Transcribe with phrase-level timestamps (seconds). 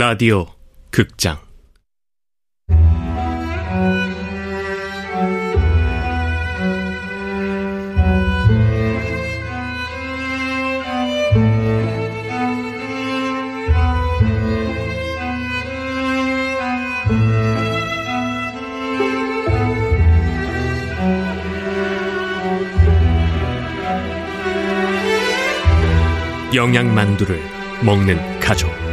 [0.00, 0.46] 라디오
[0.92, 1.38] 극장.
[26.54, 27.42] 영양만두를
[27.84, 28.87] 먹는 가족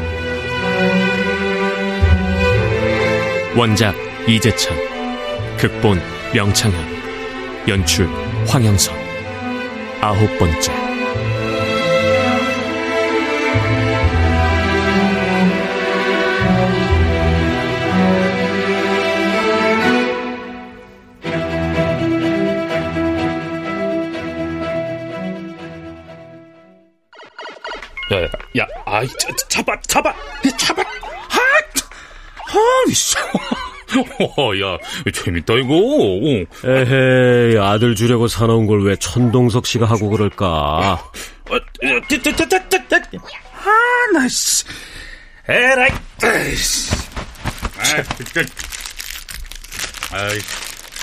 [3.55, 3.95] 원작
[4.27, 4.77] 이재찬
[5.57, 6.01] 극본
[6.33, 6.75] 명창현
[7.67, 8.07] 연출
[8.47, 8.93] 황영선.
[10.01, 10.84] 아홉 번째
[32.95, 33.15] 아, 이씨.
[34.37, 34.77] 어, 야,
[35.13, 35.75] 재밌다, 이거.
[36.63, 40.45] 에헤이, 아들 주려고 사놓은 걸 왜 천동석 씨가 하고 그럴까?
[41.49, 41.59] 어,
[42.09, 42.31] 저.
[43.17, 44.63] 아, 나, 씨.
[45.47, 45.89] 에라이.
[47.77, 48.45] 아, 그,
[50.11, 50.39] 아이,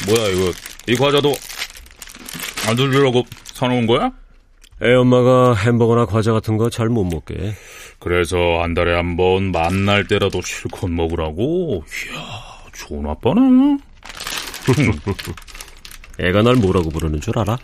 [0.07, 0.53] 뭐야, 이거.
[0.89, 1.35] 이 과자도
[2.69, 4.11] 아들 주려고 사놓은 거야?
[4.83, 7.55] 애 엄마가 햄버거나 과자 같은 거 잘 못 먹게.
[8.03, 11.85] 그래서 한 달에 한 번 만날 때라도 실컷 먹으라고?
[12.11, 12.23] 이야,
[12.73, 13.79] 좋은 아빠네.
[16.19, 17.57] 애가 날 뭐라고 부르는 줄 알아?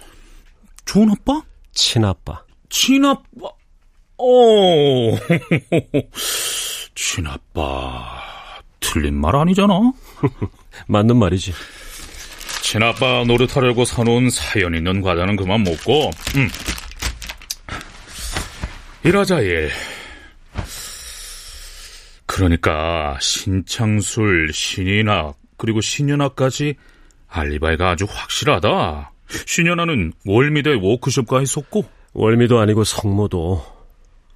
[0.85, 1.43] 좋은 아빠?
[1.73, 2.43] 친아빠.
[2.71, 3.49] 친아빠.
[4.19, 5.17] 어.
[6.95, 8.23] 친아빠.
[8.81, 9.93] 틀린 말 아니잖아.
[10.87, 11.53] 맞는 말이지.
[12.63, 16.49] 친아빠 노릇하려고 사놓은 사연 있는 과자는 그만 먹고, 음.
[19.05, 19.71] 일하자 일.
[22.39, 26.77] 그러니까 신창술, 신인학, 그리고 신현아까지
[27.27, 29.11] 알리바이가 아주 확실하다.
[29.47, 33.65] 신현아는 월미대 워크숍가 있었고 월미도 아니고 성모도.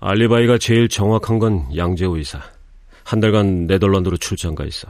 [0.00, 2.40] 알리바이가 제일 정확한 건 양재호 이사.
[3.04, 4.88] 한 달간 네덜란드로 출장 가 있어.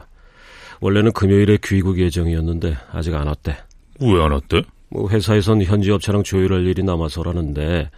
[0.81, 3.55] 원래는 금요일에 귀국 예정이었는데 아직 안 왔대.
[4.01, 4.63] 왜 안 왔대?
[4.89, 7.91] 뭐 회사에선 현지 업체랑 조율할 일이 남아서라는데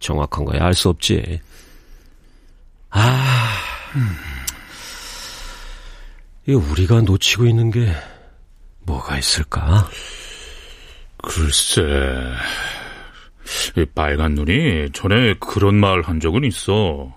[0.00, 1.40] 정확한 거야 알 수 없지.
[2.90, 3.52] 아,
[3.94, 4.35] 이
[6.54, 7.92] 우리가 놓치고 있는 게
[8.82, 9.88] 뭐가 있을까?
[11.22, 11.82] 글쎄,
[13.76, 17.12] 이 빨간 눈이 전에 그런 말 한 적은 있어.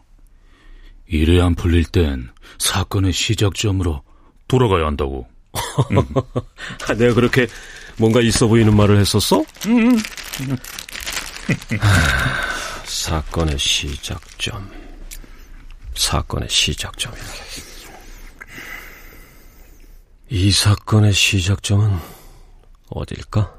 [1.08, 4.02] 일이 안 풀릴 땐 사건의 시작점으로
[4.48, 5.28] 돌아가야 한다고.
[6.88, 7.48] 아, 내가 그렇게
[7.98, 9.44] 뭔가 있어 보이는 말을 했었어?
[11.80, 14.72] 하, 사건의 시작점.
[15.96, 17.24] 사건의 시작점이라.
[20.32, 21.98] 이 사건의 시작점은
[22.90, 23.52] 어딜까?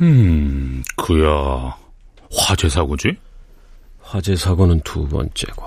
[0.00, 1.76] 음, 그야
[2.30, 3.16] 화재 사고지?
[4.00, 5.64] 화재 사고는 두 번째고.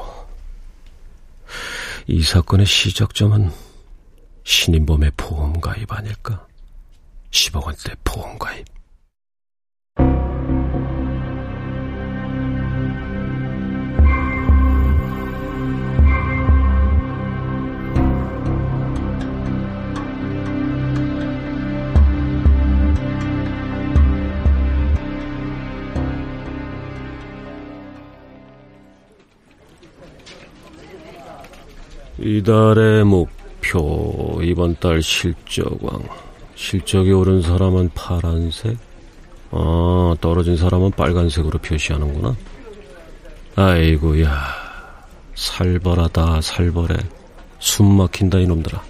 [2.08, 3.52] 이 사건의 시작점은
[4.46, 6.48] 신인범의 보험 가입 아닐까?
[7.32, 8.66] 10억 원대 보험 가입.
[32.26, 36.10] 이달의 목표, 이번 달 실적왕.
[36.56, 38.76] 실적이 오른 사람은 파란색?
[39.52, 42.36] 아, 떨어진 사람은 빨간색으로 표시하는구나.
[43.56, 44.32] 아이고야.
[45.36, 46.98] 살벌하다, 살벌해.
[47.60, 48.82] 숨 막힌다, 이놈들아.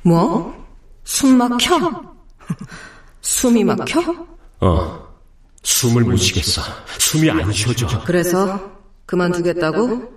[0.00, 0.54] 뭐?
[1.04, 2.14] 숨 막혀?
[3.20, 4.00] 숨이 막혀?
[4.60, 5.06] 어.
[5.62, 6.62] 숨을 못 쉬겠어.
[6.98, 8.02] 숨이 안 쉬어져.
[8.04, 8.75] 그래서
[9.06, 10.16] 그만두겠다고?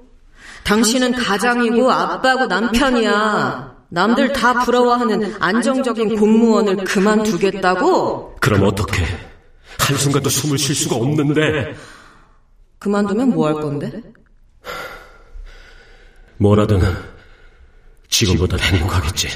[0.63, 3.77] 당신은 가장이고 아빠고 남편이야.
[3.89, 8.35] 남들 다 부러워하는 안정적인 공무원을 그만두겠다고?
[8.39, 9.03] 그럼 어떡해?
[9.79, 11.75] 한순간도 숨을 쉴 수가 없는데.
[12.77, 14.01] 그만두면 뭐 할 건데?
[16.37, 16.79] 뭐라든
[18.09, 19.27] 지금보다 행복하겠지.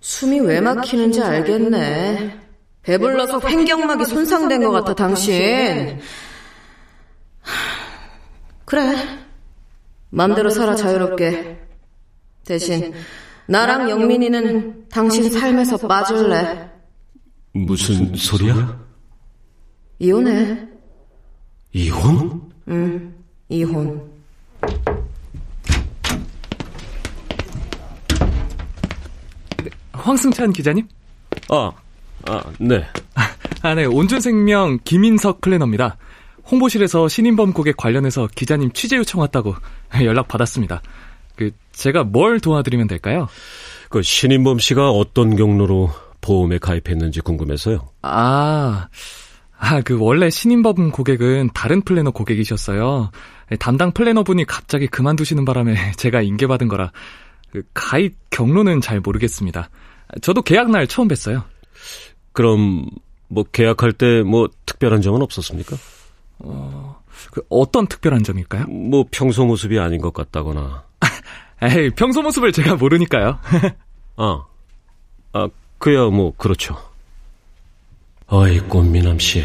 [0.00, 2.40] 숨이 왜 막히는지 알겠네.
[2.82, 6.00] 배불러서 횡격막이 손상된 것 같아, 당신.
[8.68, 8.94] 그래.
[10.10, 11.58] 맘대로 살아 자유롭게.
[12.44, 12.92] 대신
[13.46, 16.70] 나랑 영민이는 당신 삶에서 빠질래.
[17.52, 18.78] 무슨 소리야?
[19.98, 20.68] 이혼해.
[21.72, 22.42] 이혼?
[22.68, 23.14] 응.
[23.48, 24.10] 이혼.
[29.92, 30.86] 황승찬 기자님?
[31.48, 31.72] 아,
[32.26, 32.84] 아, 네.
[33.62, 33.86] 아, 네.
[33.86, 35.96] 온준생명 김인석 플래너입니다.
[36.50, 39.54] 홍보실에서 신인범 고객 관련해서 기자님 취재 요청 왔다고
[40.04, 40.82] 연락 받았습니다.
[41.36, 43.28] 그 제가 뭘 도와드리면 될까요?
[43.88, 45.90] 그 신인범 씨가 어떤 경로로
[46.20, 47.88] 보험에 가입했는지 궁금해서요.
[48.02, 48.88] 아,
[49.56, 53.10] 아, 그 원래 신인범 고객은 다른 플래너 고객이셨어요.
[53.60, 56.92] 담당 플래너분이 갑자기 그만두시는 바람에 제가 인계받은 거라
[57.52, 59.70] 그 가입 경로는 잘 모르겠습니다.
[60.22, 61.44] 저도 계약 날 처음 뵀어요.
[62.32, 62.86] 그럼
[63.28, 65.76] 뭐 계약할 때 뭐 특별한 점은 없었습니까?
[66.40, 67.02] 어,
[67.32, 68.66] 그 어떤 특별한 점일까요?
[68.66, 70.84] 뭐 평소 모습이 아닌 것 같다거나.
[71.62, 73.38] 에이, 평소 모습을 제가 모르니까요.
[74.16, 74.44] 아,
[75.32, 75.48] 아,
[75.78, 76.76] 그야 뭐 그렇죠.
[78.26, 79.42] 어이 꽃미남 씨,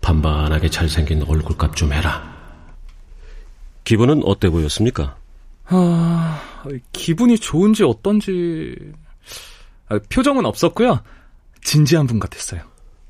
[0.00, 2.32] 반반하게 잘생긴 얼굴값 좀 해라.
[3.84, 5.16] 기분은 어때 보였습니까?
[5.66, 6.40] 아,
[6.92, 8.74] 기분이 좋은지 어떤지
[9.88, 11.00] 아, 표정은 없었고요.
[11.62, 12.62] 진지한 분 같았어요.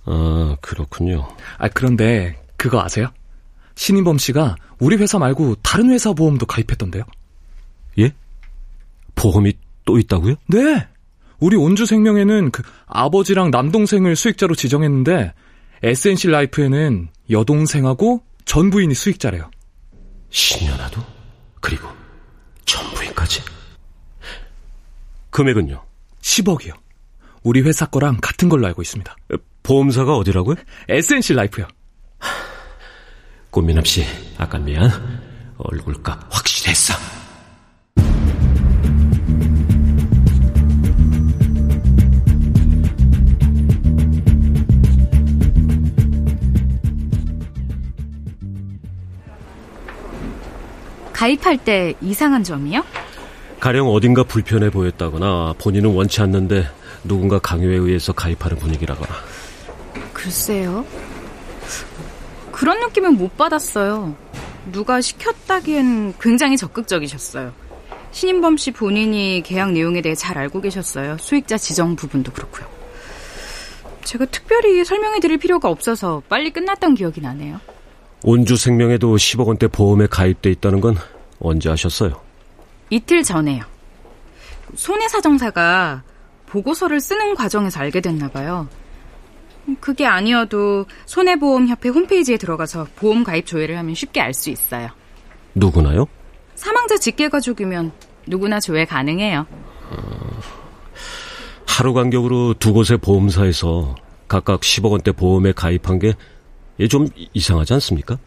[0.05, 1.29] 아, 그렇군요.
[1.59, 3.09] 아, 그런데 그거 아세요?
[3.75, 7.03] 신인범 씨가 우리 회사 말고 다른 회사 보험도 가입했던데요.
[7.99, 8.13] 예?
[9.17, 9.55] 보험이
[9.85, 10.37] 또 있다고요?
[10.47, 10.87] 네.
[11.41, 15.33] 우리 온주생명에는 그 아버지랑 남동생을 수익자로 지정했는데
[15.83, 19.51] SNC 라이프에는 여동생하고 전 부인이 수익자래요.
[20.31, 21.03] 신년아도?
[21.61, 21.89] 그리고
[22.65, 23.43] 전 부인까지?
[25.31, 25.85] 금액은요?
[26.21, 26.75] 10억이요.
[27.43, 29.17] 우리 회사 거랑 같은 걸로 알고 있습니다.
[29.65, 30.55] 보험사가 어디라고요?
[30.89, 31.67] SNC 라이프요.
[33.53, 34.03] 꽃미남 씨,
[34.39, 34.91] 아까 미안.
[35.59, 36.95] 얼굴값 확실했어.
[51.13, 52.83] 가입할 때 이상한 점이요?
[53.61, 56.67] 가령 어딘가 불편해 보였다거나 본인은 원치 않는데
[57.05, 59.13] 누군가 강요에 의해서 가입하는 분위기라거나.
[60.15, 60.87] 글쎄요.
[62.53, 64.15] 그런 느낌은 못 받았어요.
[64.71, 67.53] 누가 시켰다기엔 굉장히 적극적이셨어요.
[68.13, 71.17] 신인범 씨 본인이 계약 내용에 대해 잘 알고 계셨어요.
[71.19, 72.67] 수익자 지정 부분도 그렇고요.
[74.05, 77.61] 제가 특별히 설명해 드릴 필요가 없어서 빨리 끝났던 기억이 나네요.
[78.23, 80.97] 온주 생명에도 10억 원대 보험에 가입돼 있다는 건
[81.41, 82.21] 언제 아셨어요?
[82.91, 83.65] 이틀 전에요.
[84.77, 86.03] 손해 사정사가
[86.47, 88.69] 보고서를 쓰는 과정에서 알게 됐나 봐요.
[89.81, 94.89] 그게 아니어도 손해보험협회 홈페이지에 들어가서 보험 가입 조회를 하면 쉽게 알 수 있어요.
[95.55, 96.07] 누구나요?
[96.55, 97.93] 사망자 직계 가족이면
[98.27, 99.47] 누구나 조회 가능해요.
[101.67, 103.95] 하루 간격으로 두 곳의 보험사에서
[104.29, 106.15] 각각 10억 원대 보험에 가입한 게
[106.91, 108.19] 좀 이상하지 않습니까?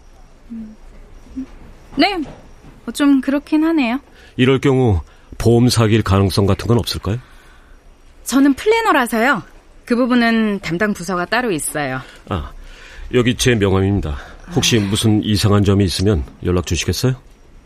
[1.97, 2.17] 네,
[2.85, 3.99] 뭐좀 그렇긴 하네요.
[4.37, 5.01] 이럴 경우
[5.37, 7.17] 보험 사기일 가능성 같은 건 없을까요?
[8.23, 9.41] 저는 플래너라서요.
[9.85, 12.01] 그 부분은 담당 부서가 따로 있어요.
[12.29, 12.51] 아,
[13.13, 14.17] 여기 제 명함입니다.
[14.55, 17.15] 혹시 무슨 이상한 점이 있으면 연락 주시겠어요?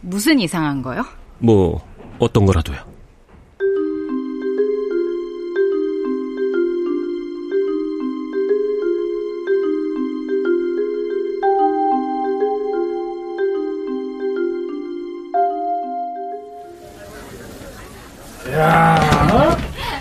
[0.01, 1.05] 무슨 이상한 거요?
[1.39, 1.81] 뭐
[2.19, 2.77] 어떤 거라도요.
[18.51, 19.57] 야,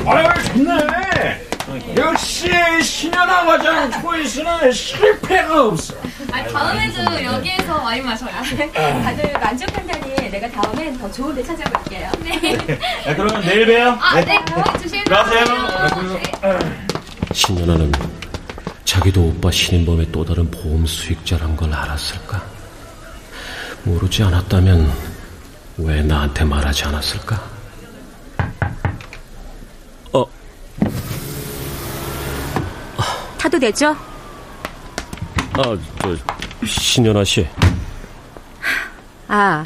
[0.06, 1.47] 아유 좋네.
[1.96, 2.48] 역시
[2.82, 5.94] 신현아 과장 초이스는 실패가 없어.
[6.32, 8.30] 아, 다음에도 여기에서 와인 마셔요.
[8.72, 12.10] 다들 만족한다니 내가 다음엔 더 좋은 데 찾아볼게요.
[12.20, 12.38] 네.
[12.40, 13.98] 네, 그러면 내일 봬요.
[14.00, 14.38] 아, 네.
[14.80, 15.04] 조심히.
[15.04, 15.44] 가세요.
[16.42, 16.58] 네.
[17.32, 17.92] 신연아는
[18.84, 22.42] 자기도 오빠 신인범의 또 다른 보험 수익자란 걸 알았을까?
[23.84, 24.92] 모르지 않았다면
[25.78, 27.57] 왜 나한테 말하지 않았을까?
[33.38, 33.96] 타도 되죠?
[35.54, 36.16] 아, 저,
[36.66, 37.46] 신연아 씨.
[39.28, 39.64] 아,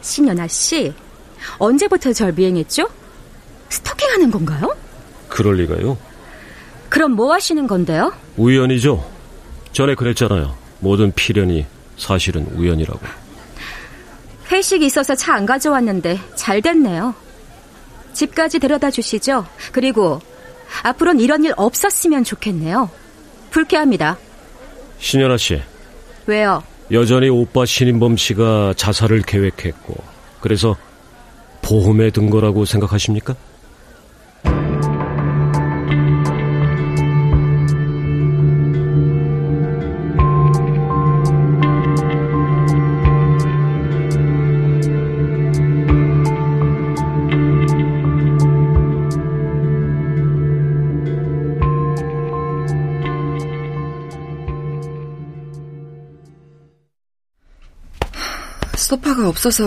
[0.00, 0.92] 신연아 씨.
[1.58, 2.88] 언제부터 절 미행했죠?
[3.68, 4.74] 스토킹하는 건가요?
[5.28, 5.96] 그럴 리가요?
[6.88, 8.12] 그럼 뭐 하시는 건데요?
[8.36, 9.10] 우연이죠.
[9.72, 10.54] 전에 그랬잖아요.
[10.80, 11.66] 모든 필연이
[11.96, 13.00] 사실은 우연이라고.
[14.50, 17.14] 회식이 있어서 차 안 가져왔는데 잘 됐네요.
[18.12, 19.46] 집까지 데려다 주시죠.
[19.72, 20.20] 그리고
[20.82, 22.90] 앞으로는 이런 일 없었으면 좋겠네요.
[23.52, 24.18] 불쾌합니다.
[24.98, 25.60] 신연아 씨,
[26.26, 26.62] 왜요?
[26.90, 29.94] 여전히 오빠 신인범 씨가 자살을 계획했고,
[30.40, 30.76] 그래서
[31.62, 33.36] 보험에 든 거라고 생각하십니까?
[59.42, 59.64] 없어서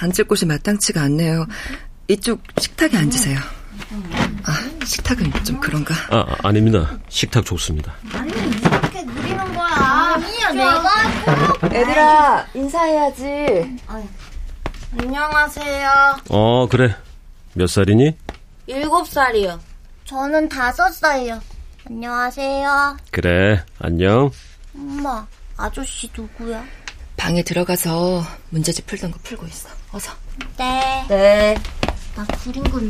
[0.00, 1.46] 앉을 곳이 마땅치가 않네요.
[2.08, 3.38] 이쪽 식탁에 앉으세요.
[4.44, 5.94] 아, 식탁은 좀 그런가?
[6.10, 6.98] 아, 아닙니다.
[7.08, 7.94] 식탁 좋습니다.
[8.12, 10.14] 아니, 이렇게 누리는 거야.
[10.14, 11.74] 아니야, 내가.
[11.74, 13.78] 애들아, 인사해야지.
[15.00, 16.16] 안녕하세요.
[16.28, 16.94] 어, 그래.
[17.54, 18.16] 몇 살이니?
[18.66, 19.58] 일곱 살이요.
[20.04, 21.40] 저는 다섯 살이요.
[21.88, 22.98] 안녕하세요.
[23.10, 24.30] 그래, 안녕.
[24.74, 25.26] 엄마,
[25.56, 26.62] 아저씨 누구야?
[27.16, 29.68] 방에 들어가서 문제집 풀던 거 풀고 있어.
[29.92, 30.12] 어서.
[30.58, 31.04] 네.
[31.08, 31.54] 네.
[32.14, 32.88] 나 구린 건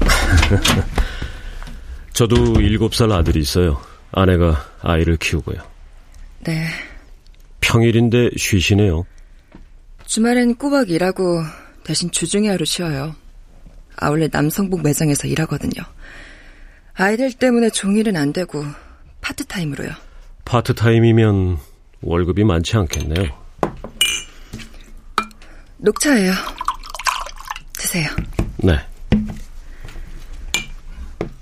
[2.12, 3.80] 저도 일곱 살 아들이 있어요.
[4.12, 5.56] 아내가 아이를 키우고요.
[6.40, 6.68] 네.
[7.60, 9.04] 평일인데 쉬시네요.
[10.06, 11.42] 주말엔 꼬박 일하고
[11.82, 13.14] 대신 주중에 하루 쉬어요.
[13.96, 15.82] 아울렛 남성복 매장에서 일하거든요.
[16.94, 18.64] 아이들 때문에 종일은 안 되고
[19.20, 19.90] 파트타임으로요.
[20.44, 21.58] 파트타임이면
[22.06, 23.30] 월급이 많지 않겠네요.
[25.78, 26.32] 녹차예요.
[27.72, 28.08] 드세요.
[28.58, 28.78] 네.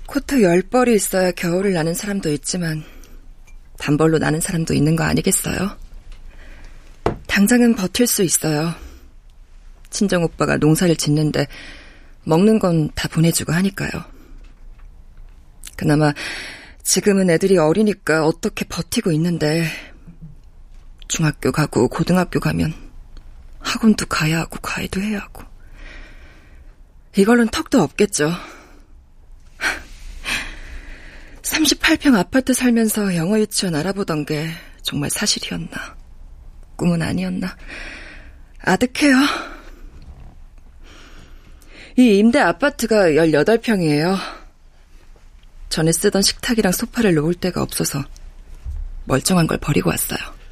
[0.05, 2.83] 코트 열 벌이 있어야 겨울을 나는 사람도 있지만
[3.77, 5.77] 단벌로 나는 사람도 있는 거 아니겠어요?
[7.27, 8.73] 당장은 버틸 수 있어요.
[9.89, 11.47] 친정 오빠가 농사를 짓는데
[12.23, 13.89] 먹는 건 다 보내주고 하니까요.
[15.75, 16.13] 그나마
[16.83, 19.67] 지금은 애들이 어리니까 어떻게 버티고 있는데
[21.07, 22.73] 중학교 가고 고등학교 가면
[23.59, 25.43] 학원도 가야 하고 과외도 해야 하고
[27.15, 28.31] 이걸로는 턱도 없겠죠.
[31.43, 34.49] 38평 아파트 살면서 영어 유치원 알아보던 게
[34.81, 35.95] 정말 사실이었나?
[36.75, 37.55] 꿈은 아니었나?
[38.59, 39.15] 아득해요.
[41.97, 44.17] 이 임대 아파트가 18평이에요.
[45.69, 48.03] 전에 쓰던 식탁이랑 소파를 놓을 데가 없어서
[49.05, 50.42] 멀쩡한 걸 버리고 왔어요.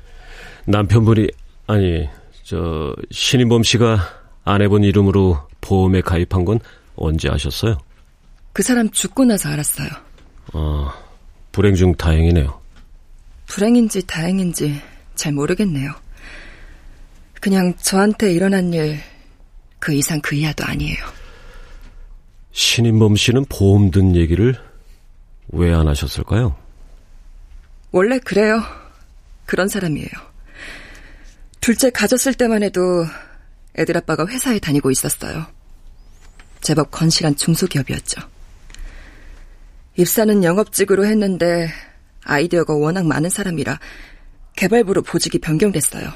[0.66, 1.28] 남편분이,
[1.68, 2.08] 아니,
[2.44, 4.00] 저, 신인범 씨가
[4.44, 6.60] 아내분 이름으로 보험에 가입한 건
[6.96, 7.78] 언제 아셨어요?
[8.54, 9.90] 그 사람 죽고 나서 알았어요.
[10.54, 10.94] 아,
[11.52, 12.60] 불행 중 다행이네요.
[13.48, 14.82] 불행인지 다행인지
[15.16, 15.92] 잘 모르겠네요.
[17.40, 19.00] 그냥 저한테 일어난 일
[19.82, 20.96] 그 이상 그 이하도 아니에요.
[22.52, 24.56] 신인범 씨는 보험 든 얘기를
[25.50, 26.56] 왜 안 하셨을까요?
[27.92, 28.62] 원래 그래요.
[29.48, 30.08] 그런 사람이에요.
[31.62, 33.06] 둘째 가졌을 때만 해도
[33.78, 35.46] 애들 아빠가 회사에 다니고 있었어요.
[36.60, 38.20] 제법 건실한 중소기업이었죠.
[39.96, 41.70] 입사는 영업직으로 했는데
[42.24, 43.80] 아이디어가 워낙 많은 사람이라
[44.56, 46.12] 개발부로 보직이 변경됐어요.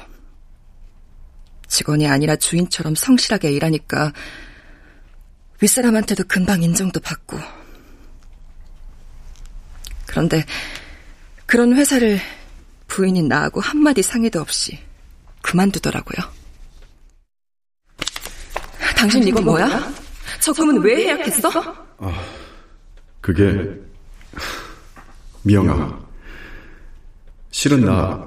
[1.68, 4.12] 직원이 아니라 주인처럼 성실하게 일하니까
[5.60, 7.38] 윗사람한테도 금방 인정도 받고.
[10.06, 10.44] 그런데
[11.46, 12.18] 그런 회사를
[12.88, 14.85] 부인이 나하고 한마디 상의도 없이
[15.42, 16.26] 그만두더라고요.
[18.96, 19.92] 당신 이거 뭐야?
[20.40, 21.50] 적금은 왜 해약했어?
[21.98, 22.20] 아,
[23.20, 23.68] 그게
[25.42, 25.98] 미영아.
[27.50, 28.26] 실은 나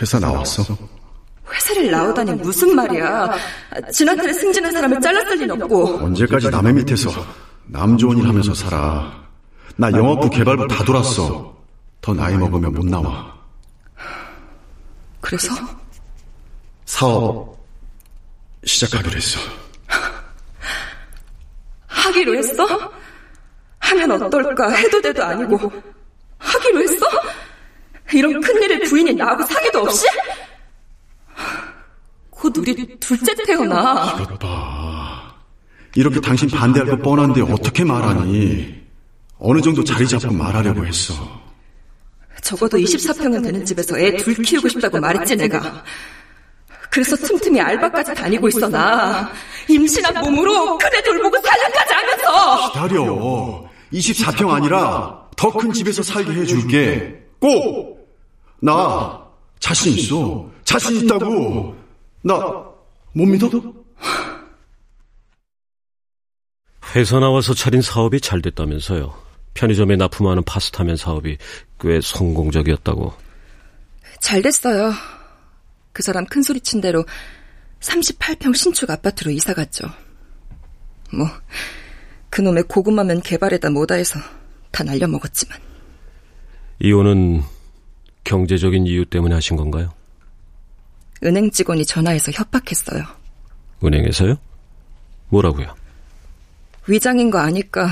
[0.00, 0.76] 회사 나왔어.
[1.52, 3.34] 회사를 나오다니 무슨 말이야?
[3.92, 5.98] 지난달에 승진한 사람을 잘랐을 리 없고.
[6.04, 7.10] 언제까지 남의 밑에서
[7.66, 9.20] 남 좋은 일 하면서 살아.
[9.76, 11.56] 나 영업부 개발부 다 돌았어.
[12.00, 13.34] 더 나이 먹으면 못 나와.
[15.20, 15.52] 그래서?
[16.90, 17.56] 사업
[18.66, 19.38] 시작하기로 했어.
[21.86, 22.66] 하기로 했어?
[23.78, 25.72] 하면 어떨까 해도 돼도 아니고
[26.38, 27.06] 하기로 했어?
[28.12, 30.04] 이런 큰일을 부인이 나하고 사기도 없이?
[32.28, 34.16] 곧 우리 둘째 태어나.
[34.20, 35.32] 이것 봐.
[35.94, 38.82] 이렇게 당신 반대할 거 뻔한데 어떻게 말하니?
[39.38, 41.14] 어느 정도 자리 잡고 말하려고 했어.
[42.42, 45.84] 적어도 24평은 되는 집에서 애 둘 키우고 싶다고 말했지 내가.
[46.90, 49.30] 그래서 틈틈이 알바까지 다니고 있어 나.
[49.68, 52.72] 임신한 몸으로 큰애 돌보고 살림까지 하면서.
[52.72, 53.70] 기다려.
[53.92, 57.24] 24평 아니라 더 큰 집에서 살게 해줄게.
[57.40, 58.08] 꼭!
[58.60, 59.22] 나
[59.58, 60.48] 자신 있어.
[60.64, 61.76] 자신 있다고.
[62.22, 62.34] 나
[63.12, 63.48] 못 믿어?
[66.94, 69.12] 회사 나와서 차린 사업이 잘 됐다면서요.
[69.54, 71.38] 편의점에 납품하는 파스타면 사업이
[71.80, 73.12] 꽤 성공적이었다고.
[74.20, 74.92] 잘 됐어요.
[75.92, 77.04] 그 사람 큰 소리 친 대로
[77.80, 79.86] 38평 신축 아파트로 이사 갔죠.
[81.12, 81.26] 뭐,
[82.30, 84.20] 그놈의 고구마면 개발에다 뭐다 해서
[84.70, 85.58] 다 날려먹었지만.
[86.80, 87.42] 이혼은
[88.24, 89.92] 경제적인 이유 때문에 하신 건가요?
[91.24, 93.04] 은행 직원이 전화해서 협박했어요.
[93.84, 94.36] 은행에서요?
[95.28, 95.74] 뭐라고요?
[96.86, 97.88] 위장인 거 아니까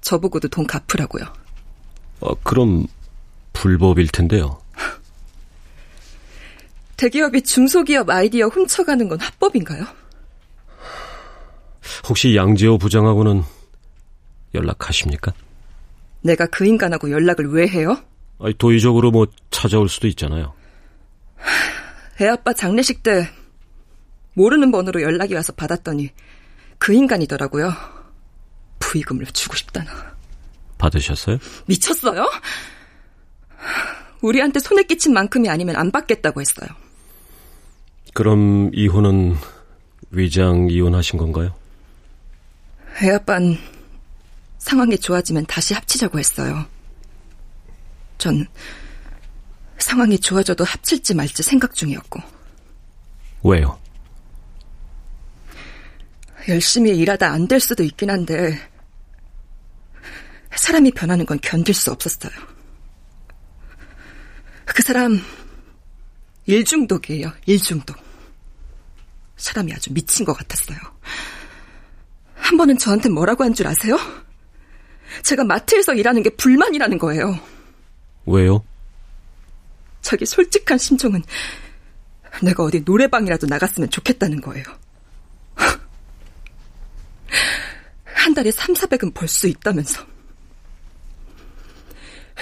[0.00, 1.24] 저보고도 돈 갚으라고요.
[2.22, 2.86] 아, 그럼
[3.52, 4.58] 불법일 텐데요.
[7.00, 9.86] 대기업이 중소기업 아이디어 훔쳐가는 건 합법인가요?
[12.06, 13.42] 혹시 양재호 부장하고는
[14.52, 15.32] 연락하십니까?
[16.20, 17.96] 내가 그 인간하고 연락을 왜 해요?
[18.38, 20.52] 아니, 도의적으로 뭐 찾아올 수도 있잖아요.
[22.20, 23.30] 애 아빠 장례식 때
[24.34, 26.10] 모르는 번호로 연락이 와서 받았더니
[26.78, 27.72] 그 인간이더라고요.
[28.78, 29.90] 부의금을 주고 싶다나.
[30.76, 31.38] 받으셨어요?
[31.64, 32.30] 미쳤어요?
[34.20, 36.68] 우리한테 손에 끼친 만큼이 아니면 안 받겠다고 했어요.
[38.14, 39.36] 그럼 이혼은
[40.10, 41.54] 위장 이혼하신 건가요?
[43.02, 43.56] 애아빤
[44.58, 46.66] 상황이 좋아지면 다시 합치자고 했어요.
[48.18, 48.46] 전
[49.78, 52.20] 상황이 좋아져도 합칠지 말지 생각 중이었고.
[53.44, 53.78] 왜요?
[56.48, 58.58] 열심히 일하다 안 될 수도 있긴 한데
[60.54, 62.32] 사람이 변하는 건 견딜 수 없었어요.
[64.66, 65.20] 그 사람
[66.50, 67.32] 일중독이에요.
[67.46, 67.96] 일중독.
[69.36, 70.78] 사람이 아주 미친 것 같았어요.
[72.34, 73.96] 한 번은 저한테 뭐라고 한 줄 아세요?
[75.22, 77.38] 제가 마트에서 일하는 게 불만이라는 거예요.
[78.26, 78.64] 왜요?
[80.02, 81.22] 자기 솔직한 심정은
[82.42, 84.64] 내가 어디 노래방이라도 나갔으면 좋겠다는 거예요.
[88.04, 90.04] 한 달에 3, 400은 벌 수 있다면서.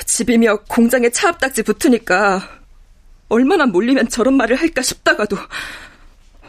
[0.06, 2.57] 집이며 공장에 차압딱지 붙으니까
[3.28, 5.36] 얼마나 몰리면 저런 말을 할까 싶다가도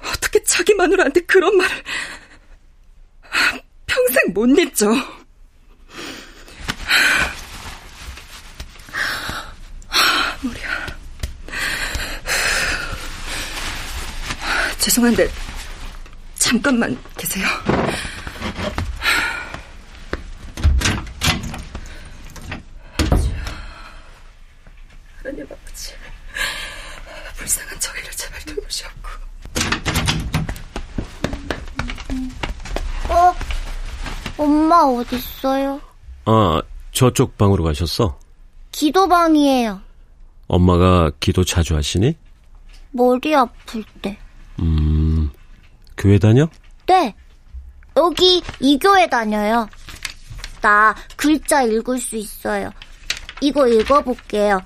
[0.08, 1.84] 어떻게 자기 마누라한테 그런 말을
[3.86, 4.88] 평생 못 잊죠.
[10.42, 10.88] 머리야.
[14.80, 15.30] 죄송한데
[16.38, 17.46] 잠깐만 계세요.
[25.18, 25.94] 하나님 아버지,
[27.36, 28.12] 불쌍한 저희를
[28.70, 29.10] 돌보시옵고.
[33.10, 33.36] 어?
[34.38, 35.82] 엄마 어딨어요?
[36.26, 38.18] 아, 저쪽 방으로 가셨어?
[38.72, 39.82] 기도방이에요.
[40.48, 42.16] 엄마가 기도 자주 하시니?
[42.92, 44.18] 머리 아플 때.
[44.60, 45.30] 음,
[45.98, 46.48] 교회 다녀?
[46.86, 47.14] 네.
[47.98, 49.68] 여기 이 교회 다녀요.
[50.62, 52.72] 나 글자 읽을 수 있어요.
[53.42, 54.60] 이거 읽어볼게요.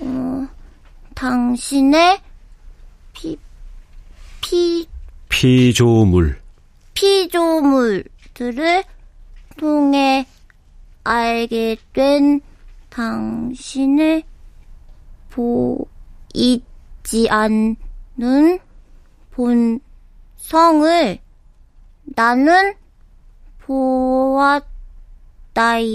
[0.00, 0.48] 어,
[1.14, 2.31] 당신의 피,
[4.52, 4.86] 피,
[5.30, 6.38] 피조물.
[6.92, 8.84] 피조물들을
[9.56, 10.26] 통해
[11.04, 12.42] 알게 된
[12.90, 14.24] 당신을
[15.30, 15.88] 보이지
[17.30, 18.58] 않는
[19.30, 21.18] 본성을
[22.14, 22.74] 나는
[25.54, 25.88] 보았다이다.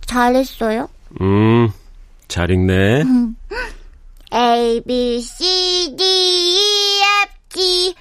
[0.00, 0.88] 잘했어요?
[1.20, 1.70] 음,
[2.26, 3.04] 잘 읽네.
[4.32, 7.94] A, B, C, D, E, F, G.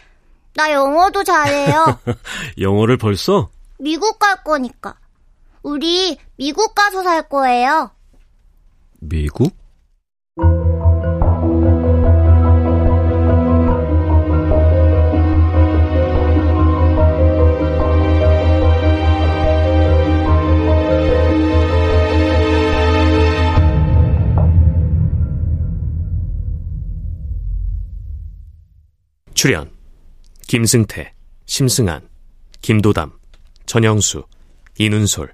[0.56, 2.00] 나 영어도 잘해요.
[2.60, 3.50] 영어를 벌써?
[3.80, 4.96] 미국 갈 거니까.
[5.64, 7.92] 우리 미국 가서 살 거예요.
[9.00, 9.56] 미국?
[29.38, 29.70] 출연
[30.48, 31.14] 김승태,
[31.46, 32.10] 심승한,
[32.64, 33.12] 김도담,
[33.68, 34.26] 전영수,
[34.80, 35.32] 이눈솔,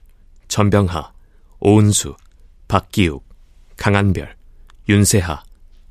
[0.49, 1.13] 전병하,
[1.61, 2.13] 오은수,
[2.67, 3.25] 박기욱,
[3.77, 4.35] 강한별,
[4.89, 5.41] 윤세하,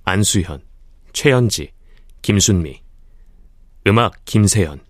[0.04, 0.62] 안수현,
[1.14, 1.72] 최연지,
[2.20, 2.82] 김순미
[3.86, 4.80] 음악 김세연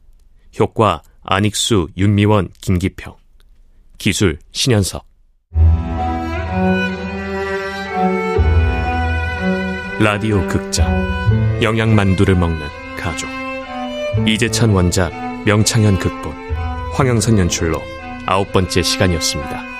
[0.58, 3.14] 효과 안익수, 윤미원, 김기평
[3.98, 5.06] 기술 신현석.
[10.00, 13.28] 라디오 극장 영양만두를 먹는 가족
[14.26, 15.12] 이재찬 원작
[15.44, 16.32] 명창현 극본
[16.92, 17.80] 황영선 연출로
[18.26, 19.71] 아홉 번째 시간이었습니다.